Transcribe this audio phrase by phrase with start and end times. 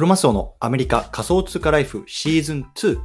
[0.00, 2.98] クロマスオのアメリカ仮想通貨ライフシーズン2。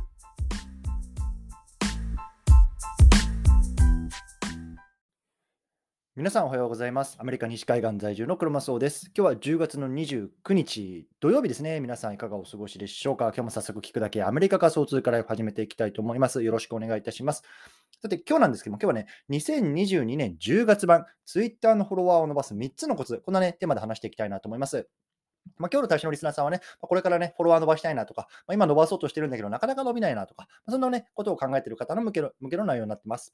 [6.15, 7.17] 皆さんおはようございます。
[7.19, 9.11] アメリカ西海岸在住のクロマスオです。
[9.13, 11.81] 今日は10月の29日土曜日ですね。
[11.81, 13.25] 皆さんいかがお過ごしでしょうか？
[13.25, 16.43] 今日も早速聞くだけアメリカ仮想通貨ライフ始めていきたいと思います。
[16.43, 17.43] よろしくお願いいたします。
[18.01, 24.87] さて今日なんですけども、今日はね、2022年10月版、ツイッターのフォロワーを伸ばす3つのコツ、こんなね、テーマで話していきたいなと思います。
[25.57, 33.33] まあ、今日の対象のリスナーさんはね、これからね、フォロワー伸ばしたいなとか、まあ、今伸ばそうとしてるんだけど、なかなか伸びないなとか、そんなね、ことを考えている方の向けの向けの内容になってます。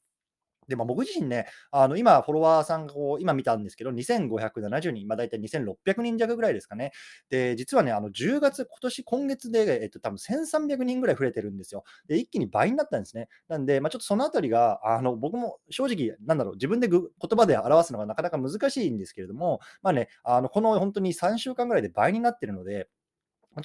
[0.67, 6.91] で、まあ、僕自身ね、あの今、フォロワーさんがこう今見たんですけど、2570人、まあ、大体2600人弱ぐらいですかね。
[7.29, 11.83] で、実はね、あの10月、今年、今月で、えっと、多分1300人ぐらい増えてるんですよ。
[12.07, 13.27] で、一気に倍になったんですね。
[13.47, 22.87] なんで、まあ、ちょっとそのあたりが、あの僕も正直、なんだろう、自分でぐ言葉で表すのがなかなか難しいんですけれども、まあね、あのこの本当に3週間ぐらいで倍になってるので、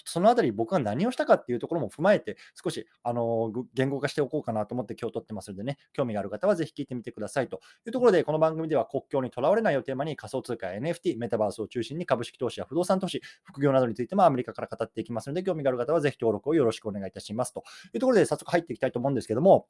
[0.05, 17.63] そのあたり僕が何をしたかっていうところも踏まえて、少し、あの言語化しておこうかなと思って今日撮ってますのでね、興味がある方はぜひ聞いてみてくださいというところで、この番組では国境にとらわれないをテーマに仮想通貨や NFT、メタバースを中心に株式投資や不動産投資、副業などについてもアメリカから語っていきますので、興味がある方はぜひ登録をよろしくお願いいたしますと
[17.95, 19.67] いうところで早速入っていきたいと思うんですけども、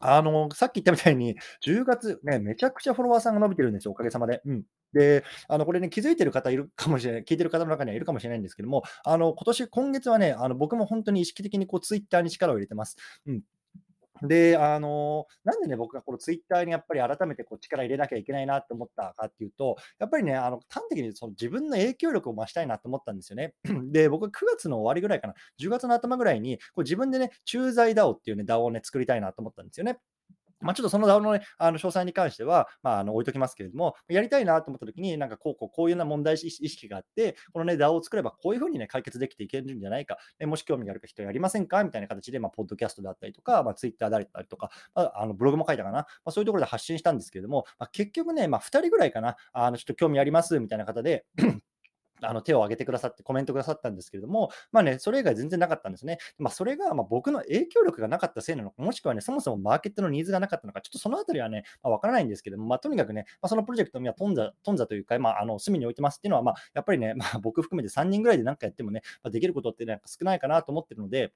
[0.00, 4.42] あの、さっき言ったみたいに、10月ね、めちゃくちゃフォロワーさんが伸びてるんですよ、おかげさまで。
[4.44, 4.62] うん。
[4.92, 12.96] で、あの、これね、気づいてる方いるかもしれない、聞いてる方の中にはいるかもしれないんですけども、あの、今年、今月はね、あの、僕も本当に意識的にこう、ツイッターに力を入れてます。
[13.26, 13.42] うん。
[14.22, 23.54] で、あの、なんでね、僕がこのツイッターにやっぱり改めてこう力入れなきゃいけないなと思ったかっていうと、やっぱりね、あの、端的にその自分の影響力を増したいなと思ったんですよね。
[23.92, 29.98] で、僕は9月の終わりぐらいかな、10月の頭ぐらいに、こう自分でね、駐在 DAO っていうね、DAO をね、作りたいなと思ったんですよね。
[30.60, 51.24] まあ、ちょっとその DAO のね、あの詳細に関しては、まあ、あの置いときますけれども、やりたいなと思ったときに、なんかこうこうこういうような問題意識があって、このね、DAO を作ればこういうふうにね、解決できていけるんじゃないか、ね、もし興味があるか人やりませんかみたいな形で、まあ、ポッドキャストであったりとか、まあ、Twitter であったりとか、まあ、あのブログも書いたかな、まあ、そういうところで発信したんですけれども、まあ、結局ね、まあ、2人ぐらいかな、あのちょっと興味ありますみたいな方で、
[52.22, 56.18] あの手を挙げてくださって、コメントくださったんですけれども、まあね、それ以外全然なかったんですね。
[56.38, 71.32] まあ、それがま僕の影響力がなかったせいなのか、もしくはね、そもそもマーケットのニーズがなかったのか、ちょっとそのあたりはね、まあ、わからないんですけども、まあ、とにかくね、まあ、そのプロジェクトには頓挫、頓挫というか、まあ、あの隅に置いてますっていうのは、まあ、やっぱりね、まあ、僕含めて3人ぐらいで何かやってもね、まあ、できることってなんか少ないかなと思ってるので、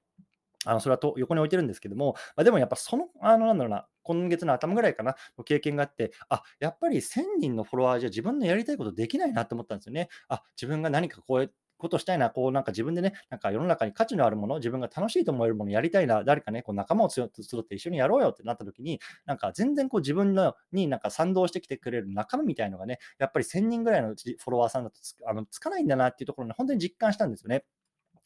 [0.65, 10.09] あのそれはと横に置いてるんですけども、まあ、でもやっぱその、あのなんだろうな、今月の頭ぐらいかな、の経験があって、あやっぱり1000人のフォロワーじゃ自分のやりたいことできないなって思ったんですよね。
[10.29, 17.41] あ自分が何かこういうことしたいな、こうなんか自分でね、なんか世の中に価値のあるもの、自分が楽しいと思えるものやりたいな、誰かね、こう仲間を集って
[17.75, 27.65] 一緒にやろうよってなった時に、なんか全然こう自分のになんか賛同してきてくれる仲間みたいのがね、やっぱり1000人ぐらいのフォロワーさんだとつあのつかないんだなっていうところに本当に実感したんですよね。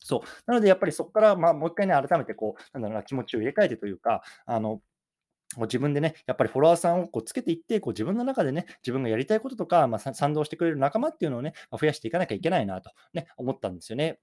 [0.06, 0.22] そう。
[0.46, 4.82] なので、やっぱりそこから、まあ、もう一回ね、改めてこう、なんだろうな、気持ちを入れ替えてというか、あの、
[5.62, 14.20] 自分でね、やっぱりフォロワーさんをこうつけていって、こう自分の中でね、自分がやりたいこととか、まあ、賛同してくれる仲間っていうのをね、増やしていかなきゃいけないなと、ね、思ったんですよね。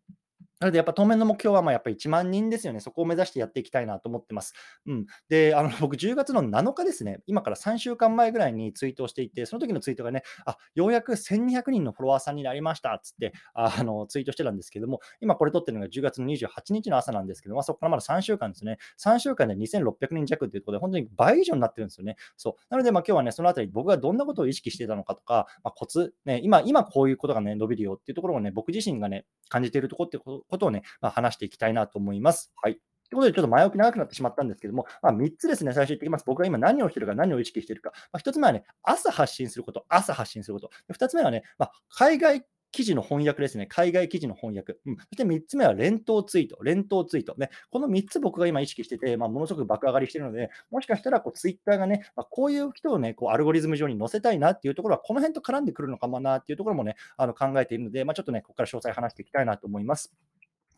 [0.63, 2.79] なので、やっぱ当面の目標は、まあやっぱり1万人ですよね。
[2.79, 4.55] そこを目指してやっていきたいなと思ってます。
[4.87, 5.07] うん。
[5.29, 18.79] で、あの、僕10月の7日ですね、今から3週間前ぐらいにツイートをしていて、その時のツイートがね、あ、ようやく1200人のフォロワーさんになりましたつって、あの、ツイートしてたんですけども、今これ撮ってるのが10月の28日の朝なんですけど、まあ、そこからまだ3週間ですね。
[19.05, 22.15] 3週間で2600人弱っていうころで、本当に倍以上になってるんですよね。
[22.37, 22.55] そう。
[22.71, 32.53] なので、まあ今日はね、そのあたり僕がどんなことを意識してたのかとか、まあ、コツ、ね、今、今こういうことがね、伸びるよっていうところをね、僕自身がね、感じているところってこことをね、まあ、話していきたいなと思います。
[32.63, 32.75] はい。
[32.75, 32.81] とい
[33.13, 36.25] うことで、ちょっと前置き長くなってしまったんですけども、まあ、3つですね、最初言ってきます。
[36.27, 37.91] 僕が今何をしてるか、何を意識してるか。
[38.13, 40.71] まあ、1つ目はね、朝発信すること、朝発信すること。
[40.93, 43.67] 2つ目はね、まあ、海外記事の翻訳ですね。
[43.67, 44.79] 海外記事の翻訳。
[44.87, 46.59] うん、そして3つ目は連投ツイート。
[46.65, 47.35] 連投ツイート。
[47.37, 60.15] ね、この3つ僕が今意識してて、まあ、ものすごく爆上がりしてるので、もしかしたらこうツイッターがね、まあ、こういう人をね、こうアルゴリズム上に載せたいなっていうところは、この辺と絡んでくるのかもなっていうところもね、あの考えているので、まあ、ちょっとね、ここから詳細話していきたいなと思います。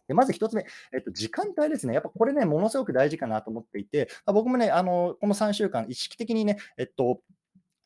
[0.08, 1.94] でまず1つ目、えっと、時間帯ですね。
[1.94, 7.20] やっぱこれね、ものすごく大事かなと思っていて、ま、僕もね、あのこの3週間、意識的にね、えっと、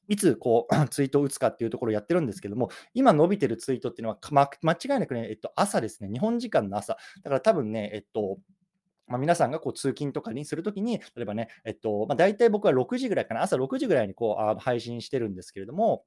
[0.08, 6.96] いつこう ツイートを打つかっていうところをやってるんですけども、今伸びてるツイートっていうのは、ま、間違いなくね、えっと、朝ですね、日本時間の朝。
[7.22, 8.38] だから多分ね、えっと、
[9.06, 16.04] まあ、皆さんがこう通勤とかにするときに、例えばね、えっと、まあ、大体僕は6時ぐらいかな、朝6時ぐらいにこうあ配信してるんですけれども、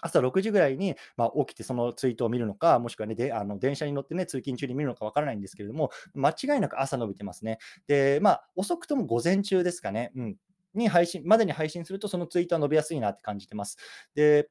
[0.00, 7.58] 朝6時ぐらいに、まあ、起きてそのツイートを見るのか、もしくはね、であの電車に乗ってね、通勤中に見るのかわからないんですけれども、間違いなく朝伸びてますね。
[7.86, 10.12] で、まあ、遅くとも午前中ですかね。
[10.16, 10.36] うん。
[10.74, 13.78] に配信、までに配信すると、そのツイートは伸びやすいなって感じてます。
[14.14, 14.50] で、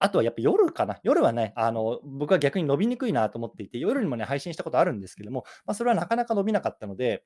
[0.00, 0.98] あとはやっぱ夜かな。
[1.02, 7.24] 夜はね、あの、僕は逆に伸びにくいなと思っていて、夜にもね、配信したことあるんですけども、まあ、それはなかなか伸びなかったので、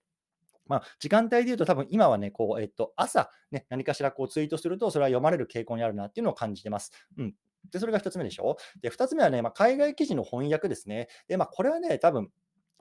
[0.66, 6.92] まあ、時間帯で言うと多分今はね、こう、えっと、朝、ね、何かしらこうツイートすると、それは読まれる傾向にあるなっていうのを感じてます。
[7.18, 7.34] うん。
[7.70, 8.56] で、それが1つ目でしょ？
[8.80, 11.08] で、2つ目はね、まあ、海外記事の翻訳ですね。
[11.28, 12.30] で、まあ、これはね、多分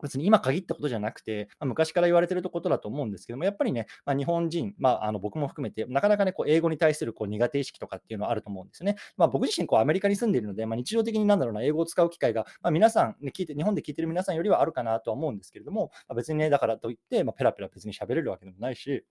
[0.01, 8.95] 別に今限ったことじゃなくて、まあ、昔から言われてることだと思うんですけども、やっぱりね、まあ、日本人、まあ、あの僕も含めて、なかなかね、こう英語に対するこう苦手意識とかっていうのはあると思うんですね。
[9.18, 19.06] まあ、僕自身こうアメリカに住んでいるので、まあ、日常的になんだろうな、英語を使う機会が、まあ、皆さん、ね、聞いて、日本で聞いてる皆さんよりはあるかなとは思うんですけれども、まあ、別にね、だからといって、まあ、ペラペラ別に喋れるわけでもないし、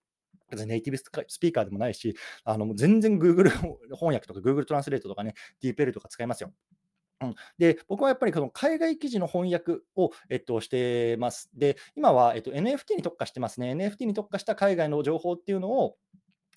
[0.51, 3.51] 別にネイティブスピーカーでもないし、あの全然 Google
[3.95, 6.53] 翻訳とか Google トランスレートとかね、DeepL とか使いますよ。
[7.22, 11.50] うん、で、僕はやっぱりこの海外記事の翻訳を、えっと、してます。
[11.55, 13.72] で、今は、えっと、NFT に特化してますね。
[13.75, 15.96] NFT に特化した海外の情報っていうのを、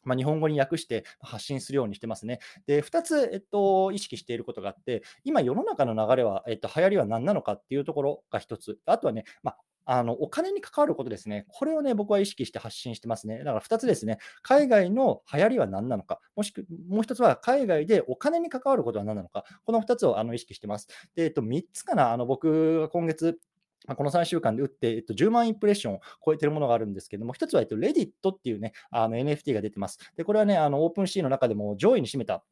[0.04, 2.40] まあ、日本語に訳して発信するようにしてますね。
[2.68, 8.80] で、2つ、えっと、意識していることがあって、今、世の中の流れは、えっと、流行りは何なのかっていうところが1つ。
[8.86, 11.46] あとはね、まあ、あの、お金に関わることですね。
[11.50, 13.40] これをね、僕は意識して発信してますね。
[13.40, 14.18] だから2つですね。
[14.42, 16.20] 海外の流行りは何なのか。
[16.36, 19.46] もしくもう1つは海外でお金に関わることは何なのか。
[19.66, 20.88] この2つをあの意識してます。
[21.16, 22.12] で、えっと、3つかな。
[22.12, 23.40] あの、僕が今月、
[23.98, 30.00] この3週間で打って、えっと、10万インプレッションを超えてるものがあるんですけども、1つは、えっと、レディットっていうね、あの NFT が出てます。
[30.16, 32.44] で、これはね、あのオープンシーの中でも上位に占めた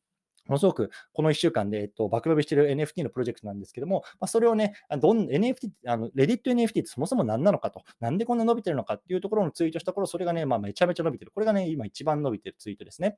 [0.48, 11.32] ものすごくこの1週間で、えっと、爆伸びしている NFT のプロジェクトなんですけども、まあ、それをね、どん NFT、あの、レディット NFT ってそもそも何なのかと、なんでこんな伸びてるのかっていうところのツイートした頃、それがね、まあ、めちゃめちゃ伸びてる。
[11.34, 13.18] これがね、今一番伸びてるツイートですね。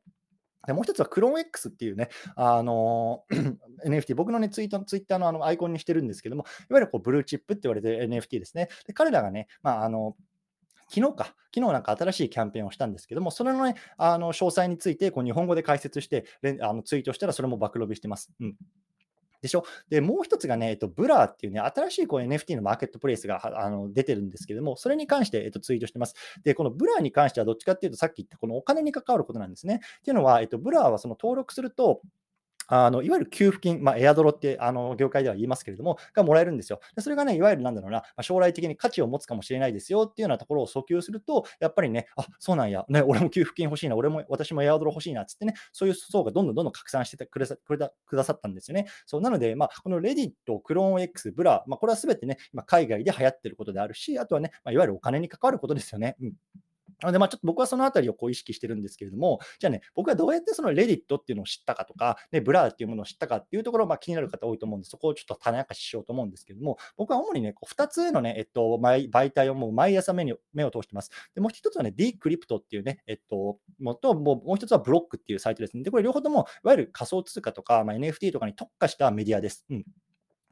[0.65, 3.23] でもう一つはクローン X っていうね、あの
[3.85, 8.69] NFT、僕のね、ツイート、ツイッターのあのアイコンにしてるんですけども、いわゆるこうブルーチップって言われてる NFT ですね。
[8.87, 10.15] で彼らがね、まあ、あの、
[10.93, 16.25] 昨日か、昨日なんか新しいキャンペーンをしたんですけども、それのね、あの詳細についてこう日本語で解説して、
[16.61, 18.31] あのツイートしたらそれも暴露びしてます。
[18.39, 18.55] うん
[19.41, 19.65] でしょ？
[19.89, 26.15] で、もう一つがね、えっと、 Blur っていうね、新しいこう NFT のマーケットプレイスがあの出てるんですけども、それに関して、えっと、ツイートしてます。
[26.45, 29.81] で、この Blur に関してはどっちかっていうと、さっき言ったこのお金に関わることなんですね。
[29.99, 31.99] っていうのは、えっと、 Blur はその登録すると、
[32.67, 36.79] あのいわゆる給付金、まあ、エアドロってあの業界では言いますけれども、がもらえるんですよ。
[36.95, 48.87] でそれがね、いわゆるなんだろうな、まあ、将来的に価値を持つかもしれないですよっていうようなところを訴求すると、やっぱりね、あそうなんや、ね、俺も給付金欲しいな、俺も私もエアドロ欲しいなっつってね、そういう層がどんどんどんどん拡散してくれさくれたくださったんですよね。
[49.05, 56.15] そうなので、まあ、このレディット、クローン X、ブラ、まあ、これはすべてね、今海外で流行ってることであるし、あとはね、まあ、いわゆるお金に関わることですよね。
[56.21, 56.33] うん
[57.03, 71.11] なので、まあ、ちょっと僕はそのあたりをこう意識してるんですけれども、じゃあね、僕はどうやってその Reddit っていうのを知ったかとか、ね、 Blur っていうものを知ったかっていうところ、まあ、気になる方多いと思うんで、そこをちょっと種明かししようと思うんですけれども、僕は主にね、こう2つのね、えっと、媒体をもう毎朝目に目を通してます。
[71.35, 75.83] で、もう1つはね、 Decrypt っていうね、えっと、もと、もう1つは Block っていうサイトですね。
[75.83, 79.65] で、これ両方とも、いわゆる仮想通貨とか、まあ、NFT とかに特化したメディアです。
[79.69, 79.85] うん。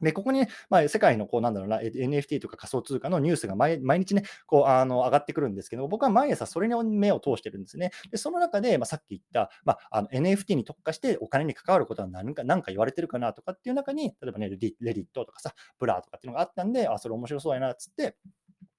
[0.02, 7.90] で、ここにね、まあ、世界のこうなんだろうな、NFT とか仮想通貨のニュースが毎日ね、こうあの上がってくるんですけど、僕は毎朝それに目を通してるんですね。
[8.10, 18.16] で、その中で、まあ、さっき言った、まあ、あの NFT に特化してお金に関わることは何か何か言われてるかなとかっていう中に、例えばね、 Reddit とかさ、 Blur とかっていうのがあったんで、あ、それ面白そうやなつって、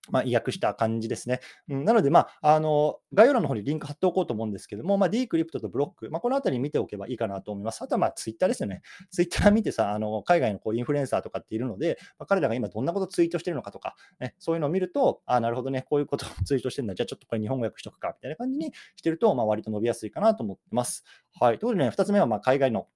[0.09, 1.39] まあ、意訳した感じですね。
[1.69, 7.81] うん、なので、まあ、あの概要欄の方にリンク貼っておこうと思うんですけども、まあ、D クリプトとブロック、まあ、このあたり見ておけばいいかなと思います。
[7.81, 8.81] あとは、まあ、ツイッターですよね。
[9.11, 21.05] ツイッター見てさ、あの海外のこうインフルエンサーとかっているので、まあ、彼らが今どんなことツイートしてるのかとか、ね、そういうのを見ると、あなるほどね、こういうことをツイートしてるんだ、じゃあちょっとこれ日本語訳しとくか、みたいな感じにしてると、まあ、割と伸びやすいかなと思ってます。
[21.39, 21.59] はい。
[21.59, 22.87] ということでね、2つ目はまあ海外の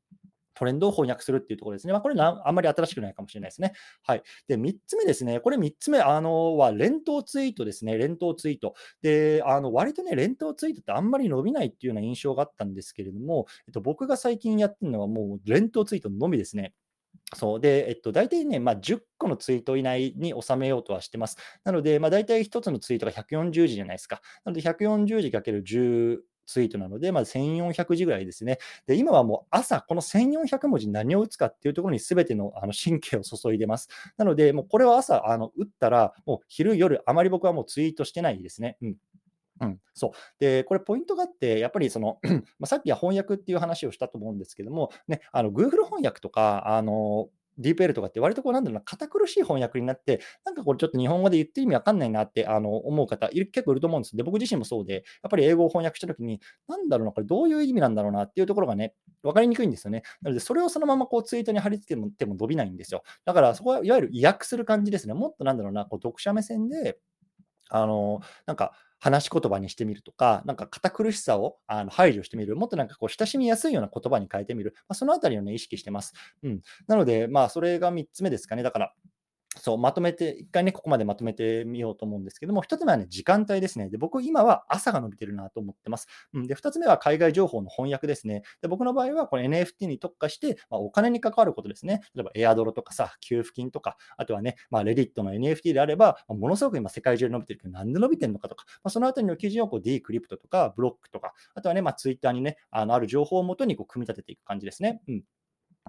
[0.58, 1.94] トレンドを翻訳するっていうところですね。
[1.94, 3.74] まあ、これあんまり新しくないかもしれないですね。
[4.04, 4.24] はい。
[4.48, 5.40] で、3つ目ですね。
[5.40, 7.98] これ3つ目あのは、連投ツイートですね。
[7.98, 8.74] 連投ツイート。
[9.02, 16.74] で、あの割とね、連投ツイートってあんまり伸びないっていうような印象があったんですけれども、えっと、僕が最近やってるのはもう連投ツイートのみですね。
[17.36, 21.38] そうで、えっと、大体ね、まあ、10個のツイート以内に収めようとはしてます。
[21.64, 24.22] なので、まあ、大体1つのツイートが140字じゃないですか。
[24.46, 28.58] なので、140字 ×10 ツイートなので、まず1400字ぐらいですね。
[28.88, 33.90] で、今はもう朝、この1400文字何を打つかっていうところに全てのあの神経を注いでます。
[34.18, 38.78] なので、もうこれは朝、あの打ったら、もう昼、夜、あまり僕はもうツイートしてないですね。
[38.82, 38.96] うん
[39.60, 40.12] うん、そう。
[40.40, 42.20] で、これポイントがあって、やっぱりその、
[42.60, 60.04] ま、さっきは翻訳っていう話をしたと思うんですけども、ね、あの Google 翻訳とか、あの DeepL とかって割とこうなんだろうな、堅苦しい翻訳になって、なんかこれちょっと日本語で言って意味わかんないなってあの思う方、結構いると思うんですで、僕自身もそうで、やっぱり英語を翻訳したときに、なんだろうな、これどういう意味なんだろうなっていうところがね、分かりにくいんですよね。
[60.22, 63.04] なので、それをそのままこうツイートに貼り付けても伸びないんですよ。
[63.26, 65.14] だからそこはいわゆる意訳する感じですね。
[65.14, 67.00] もっとなんだろうな、こう読者目線で、
[67.70, 76.14] あの、なんか、話し言葉にしてみるとか、なんか堅苦しさをあの排除してみる、もっとなんかこう親しみやすいような言葉に変えてみる、まあ、そのあたりをね、意識してます。
[76.44, 76.62] うん。
[76.88, 78.64] なので、まあ、それが3つ目ですかね。
[78.64, 78.94] だから、
[79.60, 83.90] そう、まとめて、一回ね、ここまでまとめてみようと思うんですけども、一つ目はね、時間帯ですね。
[83.90, 86.08] で、僕、今は朝が伸びてるなと思ってます。
[86.34, 88.44] うん、で、二つ目は海外情報の翻訳ですね。
[88.62, 92.02] で、僕の場合は、これ NFT に特化して、まあ、お金に関わることですね。
[92.16, 105.02] 例えば、エアドロとかさ、給付金とか、あとはね、まあ、レディットの NFT であれば、まあ、ものすごく今、世界中で伸びてるけど、なんで伸びてるのかとか、まあ、そのあたりの記事をこう D クリプトとか、ブロックとか、あとはね、まあ、Twitter にね、あのある情報をもとにこう組み立てていく感じですね。
[105.08, 105.24] うん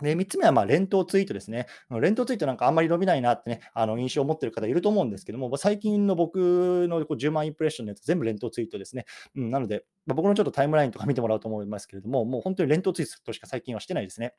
[0.02, 1.66] で、3つ目はまあ連投ツイートですね。
[2.00, 9.04] 連投ツイートなんかあんまり伸びないなってね、あの印象を持ってる方いると思うんですけども、最近の僕のこう10万インプレッションのやつ全部連投ツイートですね。
[9.36, 14.34] うん、なので、まあ、僕のちょっとタイムラインとか見てもらうと思いますけれども、もう本当に連投ツイートしか最近はしてないですね。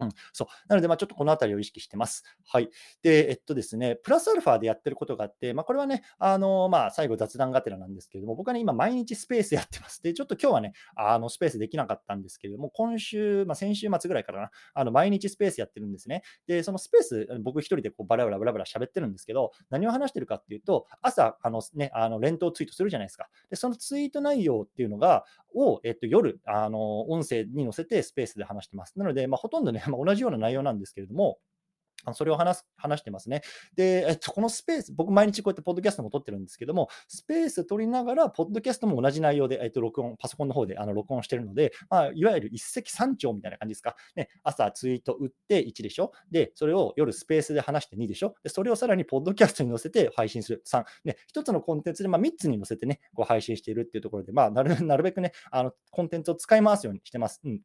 [0.00, 0.48] うん、そう。
[0.68, 2.22] なので、まあ、ちょっとこのあたりを意識してます。
[2.46, 2.70] はい。
[3.02, 10.02] で、えっとですね、プラスアルファでやってることがあって、まあ、これはね、あの、まあ、最後雑談がてらなんですけれども、僕はね、今毎日スペースやってます。
[10.02, 16.22] で、ちょっと今日はね、あの、スペースできなかったんですけれども、今週、まあ、先週末ぐらいからな、あの、毎日スペースやってるんですね。
[16.46, 23.28] で、そのスペース、僕一人でこうバラバラバラバラ喋ってるんですけど、何を話してるかっていうと、朝、あのね、あの、連投ツイートするじゃないですか。
[23.50, 25.24] で、そのツイート内容っていうのが、
[25.54, 28.98] を、えっと、夜、あの、音声に載せてスペースで話してます。
[28.98, 31.38] なので、まあ、ほとんどね、まあ、同じような内容なんですけれども、
[32.12, 33.42] それを話す話してますね。
[33.74, 43.96] で、えっと、このスペース、僕毎日こうやってポッドキャストも撮ってるんですけども、スペース撮りながら、ポッドキャストも同じ内容で、えっと、録音、パソコンの方であの録音してるので、まあ、いわゆる一石三鳥みたいな感じですか。
[44.16, 46.12] ね、朝ツイート打って1でしょ。
[46.30, 48.34] で、それを夜スペースで話して2でしょ。
[48.42, 50.84] で、それをさらにポッドキャストに載せて配信する3。
[51.04, 57.40] ね、1つのコンテンツで、まあ、3つに載せてね、こう配信しているっていうところで、まあ、なるなるべくね、あのコンテンツを使い回すようにしてます。
[57.44, 57.60] うん。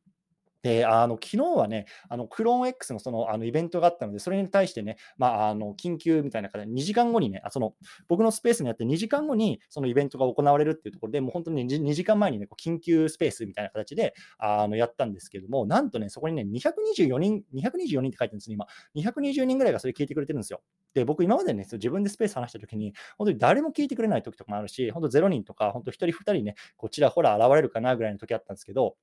[0.63, 7.75] で、あの、昨日はね、あの、クローン X のその、あの、イベントがあったので、それに対してね、まあ、あの、緊急みたいな形で、2時間後にね、あその、
[8.07, 18.67] 僕のスペースにあって2時間後に、そのイベントが行われるっていうところで、もう本当に 2, 2時間前にね、こう緊急スペースみたいな形で、あの、やったんですけども、なんとね、そこにね、224人、224人って書いてるんですね、今。
[18.95, 20.61] 220人ぐらいがそれ聞いてくれてるんですよ。
[20.93, 28.95] で、僕今までね、自分でスペース話したときに、本当に誰も聞いてくれない時とかもあるし、本当0人とか、本当1人2人ね、こちらほら現れるかなぐらいの時あったんですけど、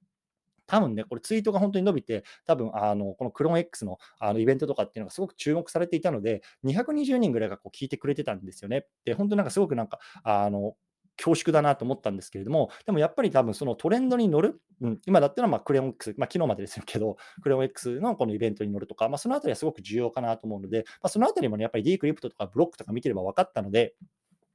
[0.71, 8.87] 多分ね、これツイートが本当に伸びて、多分あのこのクローン X のあのイベントとかっていうのがすごく注目されていたので、220人ぐらいがこう聞いてくれてたんですよね。
[9.05, 10.75] で、本当なんかすごくなんか、あの
[11.21, 23.95] 恐縮だなと思ったんですけれども、でもやっぱり多分そのトレンドに乗る、うん、今だったらまあクレヨン X、まあ、昨日までですけど、クレヨン X のこのイベントに乗るとか、まあ、そのあたりはすごく重要かなと思うので、まあ、そのあたりもね、やっぱり D クリプトとかブロックとか見てれば分かったので、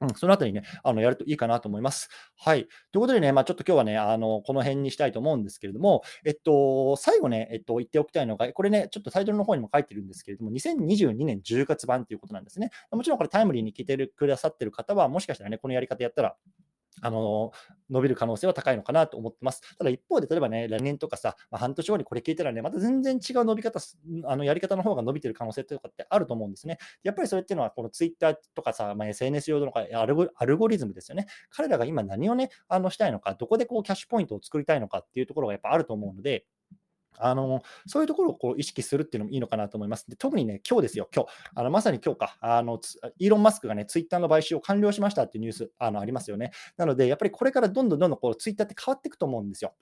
[0.00, 2.10] うん、そのあたりね、あのやるといいかなと思います。
[2.36, 2.66] はい。
[2.92, 12.70] ということでね、まあ、ちょっと今日はね、あのこの辺にしたいと思うんですけれども、えっと、最後ね、えっと、言っておきたいのが、これね、ちょっとタイトルの方にも書いてるんですけれども、2022年10月版ということなんですね。
[12.90, 16.36] もちろんこれタイムリーに聞いてくださってる方は、もしかしたらね、このやり方やったら、
[17.02, 17.52] あの
[17.90, 19.76] 伸びる可能性は高いのかなと思ってます。
[19.76, 23.80] ただ一方で、例えばね、来年とかさ、まあ、半年後にこれ聞いたらね、また全然違う伸び方、
[24.24, 26.78] あのやり方の方が伸びてる可能性とかってあると思うんですね。
[27.02, 31.26] やっぱりそれっていうのは、このツイッターとかさ、まあ、SNS 用のアルゴアルゴリズムですよね。
[31.50, 36.46] 彼らが今何をね、あのしたいのか、どこでこうキャッシュポイントを作りたいのかっていうところがやっぱあると思うので、
[37.18, 40.08] あのそういうところをこう意識するっていうのもいいのかなと思います。
[40.08, 42.80] で特にね、今日ですよ、今日あのまさに今日かあの、
[43.18, 46.52] イーロン・マスクがね、ツイッターの買収を完了しましたっていうニュースあのありますよね。
[46.76, 49.74] なので、やっぱりこれからどんどんどんどんこうツイッターって変わっていくと思うんですよ。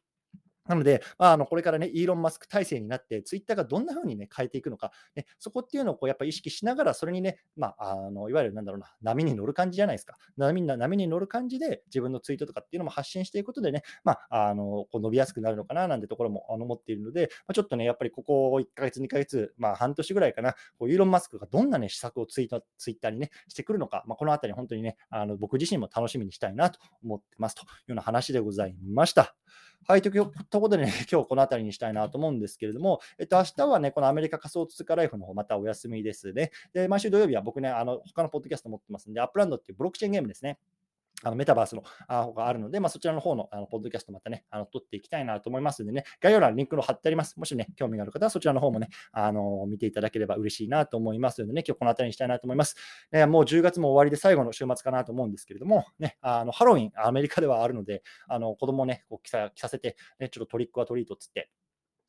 [0.67, 10.17] なので、まあ、あのこれからね、イーロン・マスク体制になって、ツイッターがどんな風にね、変えていくのか、ね、そこっていうのをこうやっぱり意識しながら、それにね、まあ、あのいわゆるなんだろうな、波に乗る感じじゃないですか。
[10.37, 29.35] 波波に乗る感じで、自分のツイートとかっていうのも発信していくことでね、まあ、あのこう伸びやすくなるのかななんてところも思っているので、まあ、ちょっとね、やっぱりここ1ヶ月、2ヶ月、まあ、半年ぐらいかな、こうイーロン・マスクがどんなね、施策をツイートツイッターにね、してくるのか、まあ、このあたり本当にね、あの僕自身も楽しみにしたいなと思ってますというような話でございました。
[29.87, 36.53] はい、ということでね、 今日この辺りにしたいなと思うんですけれども、えっと、明日はね、このアメリカ仮想通貨ライフの方、またお休みですね。
[36.73, 40.59] で、毎週土曜日は僕ね、あの、他のポッドキャスト持ってますんで、 Upland っていうブロックチェーンゲームですね。
[41.23, 47.39] あのメタバースの方があるので、まあ、そちらの方のあのポッドキャストまたね、あの撮っていきたいなと思いますのでね、概要欄にリンクの貼ってあります。
[47.39, 52.77] もしね、興味がある方はそちらの方もね、あの見ていただければ嬉しいなと思いますのでね、今日この辺りにしたいなと思います。
[53.13, 61.51] ね、もう10月も終わりで最後の週末かなと思うんですけれども、ね、あのハロウィン、アメリカではあるので、あの子供をね、こう着さ着させて、ね、ちょっとトリックはトリートっつって、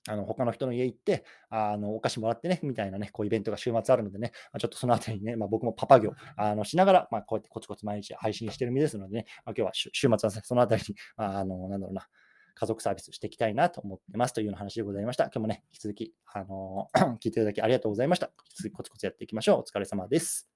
[0.07, 12.07] あの他の人の家行って、あのお菓子もらってね、みたいなね、こうイベントが週末あるのでね、まあ、ちょっとそのあたりにね、まあ、僕もパパ業あのしながら、まあ、こうやってコツコツ毎日配信してる身ですのでね、まあ、今日は週末は、ね、そのあたりに、まあ、あのなんだろうな、
[12.55, 15.25] 家族サービスしていきたいなと思ってますというような話でございました。
[15.25, 16.87] 今日もね、引き続き、あの
[17.21, 18.27] 聞いていただきありがとうございました。
[18.27, 19.59] 引き続きコツコツやっていきましょう。
[19.59, 20.49] お疲れ様です。